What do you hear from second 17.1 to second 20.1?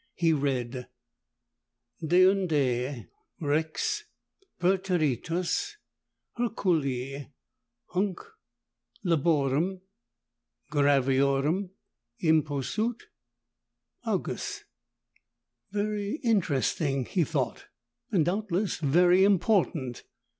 thought, and doubtless very important.